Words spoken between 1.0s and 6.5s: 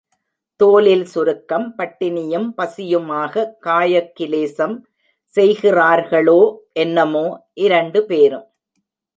சுருக்கம், பட்டினியும், பசியுமாக காயக் கிலேசம் செய்கிறார்களோ